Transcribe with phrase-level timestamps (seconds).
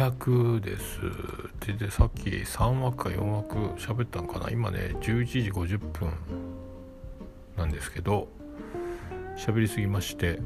[0.00, 1.00] 200です。
[1.66, 4.50] ででさっき3枠か4枠喋ったのかな？
[4.50, 6.12] 今ね11時50分
[7.56, 8.28] なんですけど
[9.36, 10.40] 喋りすぎまして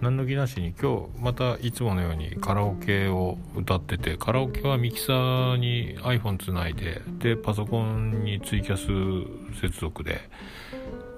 [0.00, 10.28] 何の気なしに今日またいつものようにカラオケを歌っててカラオケはミキサーに iPhone つないででパソコンにツイキャス接続で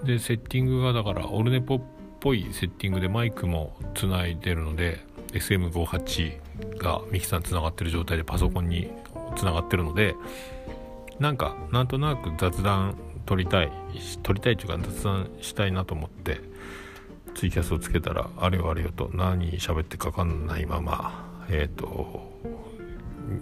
[0.04, 1.80] でセッティングがだからオルネポっ
[2.20, 5.00] ぽいセッティングでマイクもつないでるので
[5.32, 8.90] SM58 がミキサーにつながってる状態でパソコンに
[9.36, 10.14] つながってるので
[11.18, 12.96] なんかなんとなく雑談
[13.26, 13.70] 撮りたい
[14.22, 16.40] 撮りたいというか雑談したいなと思って
[17.34, 22.30] ツイキャスをつけたらあれよあれよと何喋ってかかんないままえっ、ー、と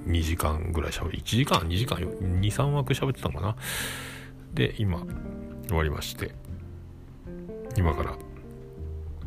[0.06, 1.18] 2時間ぐらい喋る。
[1.18, 3.56] 1時間2時間23枠喋ってたのかな。
[4.54, 5.04] で今
[5.68, 6.34] 終わりまして
[7.76, 8.16] 今から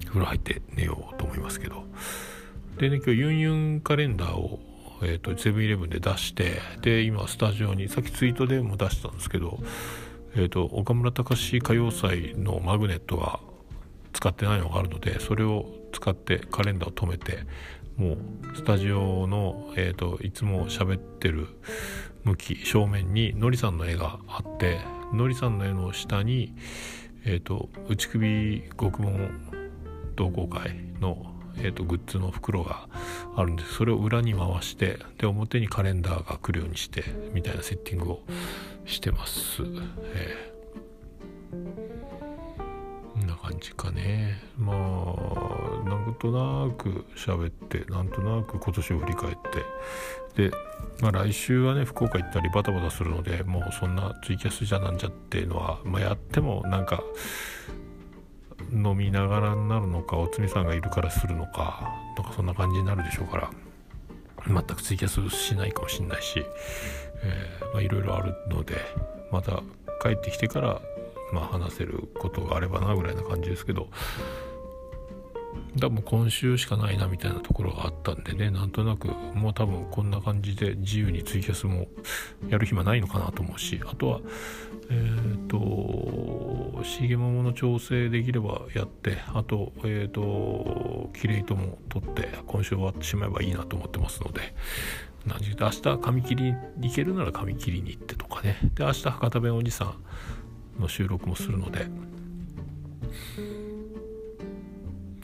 [0.06, 1.84] 風呂入って寝ようと思いますけど。
[2.78, 4.60] でね今日ユンユンカレンダーを
[5.06, 9.60] えーと、セブンイレブンで出してで今スタジオにさっきツイートでも出したんですけど、
[10.36, 13.40] えーと、岡村隆史歌謡祭のマグネットが
[14.14, 17.40] 使ってないのがあるのでそれを使ってカレンダーを止めて
[17.98, 18.18] もう
[18.56, 21.48] スタジオの、えーと、いつも喋ってる
[22.24, 24.80] 向き正面にのりさんの絵があって
[25.14, 26.56] のりさんの絵の下に、
[27.26, 29.30] えーと内首獄門
[30.16, 32.88] 同好会のえーと、グッズの袋が
[33.36, 33.76] あるんです。
[33.76, 38.20] それを裏に回してで表にカレンダーが来るようにしてみたいなセッティングを
[38.86, 39.64] してます、
[40.14, 41.64] えー、
[43.14, 44.42] こんな感じかね。
[44.58, 49.36] まあなんとなく喋ってなんとなく今年を振り返っ
[50.36, 50.50] て。
[50.50, 50.52] で、
[51.02, 57.04] まあ、来週はね福岡行ったりバタバタするのでもうそんなツイキャスじゃなんじゃっていうのは、まあ、やってもなんか
[58.84, 63.52] 飲みながらになるのかおつみさんがいるからするのかとかそんな感じになるでしょうから
[64.48, 66.44] 全くツイキャスしないかもしんないし、
[67.78, 68.76] えいろいろあるので
[69.32, 69.64] また
[70.02, 70.82] 帰ってきてから、
[71.32, 73.88] まあ、話せることがあればなぐらいな感じですけど
[75.80, 81.88] 多分今週しかないなみたいなところがあったんでねなんとなくもう多分こんな感じで自由にツイキャスも
[82.48, 84.20] やる暇ないのかなと思うしあとは
[84.90, 85.58] えっ、ー、と
[86.84, 94.54] 重桃の調整できればやってあとえっ、ー、とキレイトも取って今週終わってしまえばいいなと思ってますので
[95.26, 98.58] 何時明日髪切りに行けるなら髪切りに行ってとかね。
[98.76, 99.96] で明日博多弁おじさ
[100.78, 101.88] んの収録もするので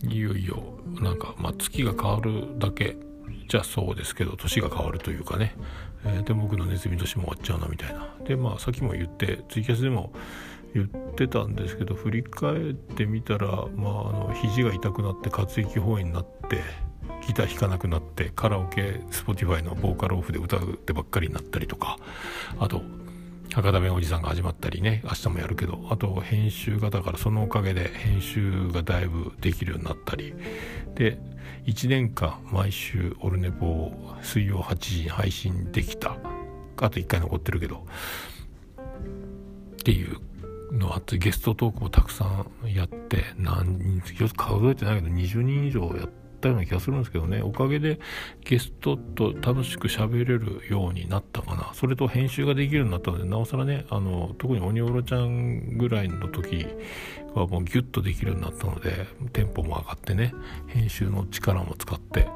[0.04, 2.98] いよいよなんか、まあ、月が変わるだけ
[3.48, 5.56] じゃそうですけど年が変わるというかね、
[6.06, 8.14] えー、で僕のネズミ年も終わっちゃうなみたいな。
[8.24, 10.14] でまあさっきも言ってツイキャスでも
[10.74, 13.66] 言ってたんですけど振り返ってみたら、まあ、あ
[14.12, 16.62] の肘が痛くなって活液包囲になって
[17.28, 21.98] ギター弾かなくなってカラオケ Spotify のボーカルオフで歌うってばっかりになったりとか
[22.60, 22.82] あと
[23.54, 30.34] 博多弁おじさんが始まったりね明日もやるけどあと編集がだからそのおかげで編集がだいぶできるようになったり。
[30.96, 31.20] で
[31.66, 36.18] 1年間毎週オルネポを水曜8時に配信できた。
[36.78, 37.86] あと1回残ってるけど。
[38.78, 40.18] っていう
[40.72, 44.14] のあってゲストトークもたくさんやって何人数
[44.70, 47.42] えてないけど20人以上やってったような気がするんですけどね。
[47.42, 48.00] おかげで
[48.46, 51.72] ゲストと楽しく喋れるようになったかな。
[51.74, 56.66] それと編集ができるようになったのでなおさらねあの特に鬼おろちゃんぐらいの時
[57.36, 60.34] はもうギュッとできるようになったのでテンポも上がってね
[60.68, 62.28] 編集の力も使って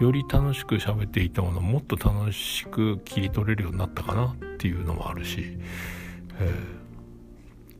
[0.00, 5.56] より楽しく喋っていたものをもっと楽しく切り取れるようになったかなっていうのもあるし、
[6.40, 6.52] え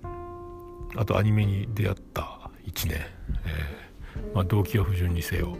[0.03, 3.92] ー、あとアニメに出会った1年、えー
[4.35, 5.57] まあ、動機は不純にせよ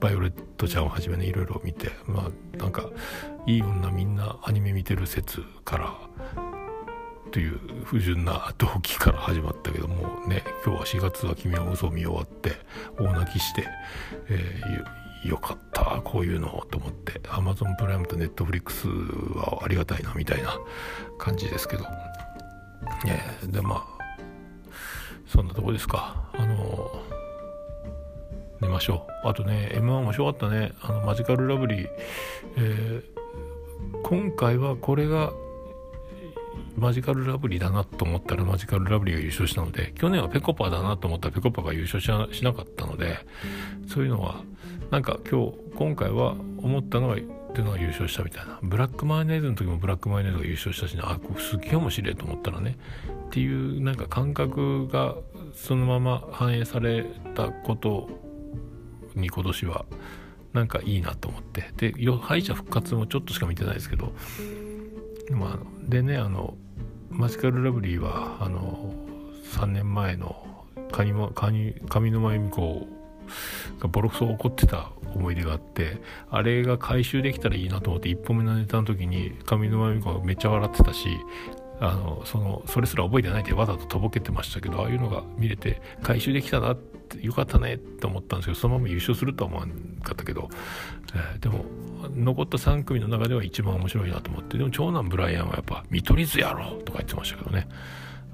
[0.00, 2.90] バイオレットちゃんをはじめねいろいろ見てまあなんか
[3.46, 5.94] いい女みんなアニメ見てる説から
[7.30, 12.52] という不純な動機から始まったけどもね今日は4月は君は嘘を見終わって
[12.98, 13.66] 大泣きして、
[14.28, 18.86] えー、よかったこういうのと思って Amazon プライムと Netflix
[19.36, 20.58] はありがたいなみたいな
[21.18, 21.84] 感じですけど、
[23.06, 23.94] えー、でまあ
[25.26, 26.30] そんなとこですか。
[26.34, 27.13] あの
[28.64, 29.28] 寝ましょう。
[29.28, 30.72] あとね M1 面白かったね。
[30.80, 31.88] あのマジカルラブリー、
[32.56, 35.32] えー、今回はこれが
[36.76, 43.18] マジカルラブリーだなと思ったらマジカルラブリーが優勝したので去年はペコパだなと思ったらペコパが優勝しなかったので
[43.86, 44.42] そういうのは
[44.90, 47.16] なんか今日今回は思ったのがっ
[47.54, 48.58] ていうのが優勝したみたいな。
[48.62, 51.02] ブラックマヨネーズの時もブラックマヨネーズが優勝したしね。
[51.04, 52.76] あすげえ面白いと思ったらね。
[53.26, 55.14] っていうなんか感覚が
[55.54, 57.04] そのまま反映され
[57.36, 58.08] たこと
[59.14, 59.84] に今年は
[60.52, 61.72] なんかいいなと思って。
[61.76, 64.12] で敗者復活もちょっとしか見てないですけど。
[65.30, 66.56] まあでねあの
[67.10, 68.92] マジカルラブリーはあの
[69.52, 72.86] 3年前の上沼恵美子
[73.80, 75.98] がボロクソ怒ってた思い出があって
[76.30, 81.08] あれが回収できたらいいなと思って1本目のネタの時に上沼恵美子がめっちゃ笑ってたし
[81.80, 89.72] あのそのそれすら覚えてないでわざととぼけてましたけどああいうのが見れて回収できたなってよかったねって思ったんですけどそのまま優勝するとは思わな
[90.02, 90.48] かったけど、
[91.14, 91.64] えー、でも
[92.14, 97.68] 残った3組の中では一番面白いなと思ってでも長男ブライアンはやっぱ見取り図やろとか言ってましたけどね。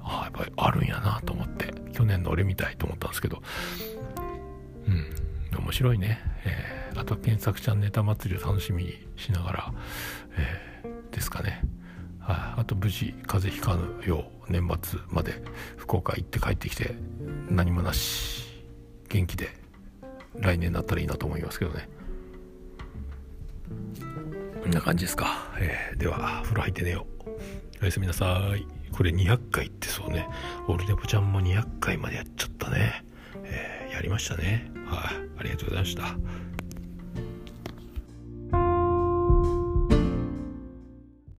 [0.03, 3.41] ああやっぱりあるんやなと思って去年の俺みたいと思ったんですけど。
[4.87, 5.11] うん。
[5.59, 9.73] 面白いね、えー、あとは検索ちゃんネタ祭りを楽しみにしながら、
[10.37, 11.61] えー、ですかね。
[12.23, 15.41] ああと無事風邪ひかぬよう年末まで
[15.77, 16.95] 福岡行って帰ってきて
[17.49, 18.63] 何もなし
[19.09, 19.49] 元気で
[20.39, 21.89] 来年になったらいいなと思いますけどね。
[24.61, 27.29] こんな感じですか、えー、では風呂入って寝よう
[27.81, 28.65] おやすみなさい。
[28.91, 30.27] これ200回ってそうね。
[30.67, 33.03] オルネポちゃんも200回までやっちゃったね、
[33.43, 34.71] えー、やりましたね。
[34.85, 36.15] はい、ありがとうございました。